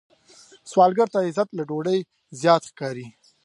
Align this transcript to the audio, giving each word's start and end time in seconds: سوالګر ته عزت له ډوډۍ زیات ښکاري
سوالګر 0.71 1.07
ته 1.13 1.19
عزت 1.27 1.49
له 1.53 1.63
ډوډۍ 1.69 1.99
زیات 2.41 2.61
ښکاري 2.69 3.07